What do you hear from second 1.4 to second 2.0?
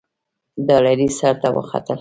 ته وختل.